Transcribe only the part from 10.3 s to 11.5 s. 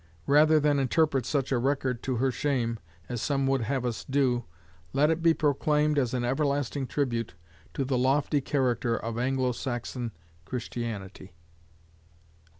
Christianity.